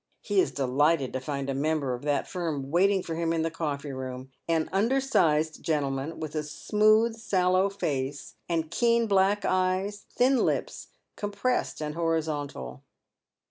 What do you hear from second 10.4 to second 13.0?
lips, compressed and horizontal.